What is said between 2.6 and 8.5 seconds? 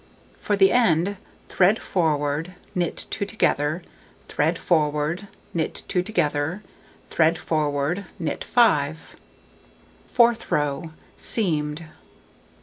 knit 2 together, thread forward, knit 2 together, thread forward, knit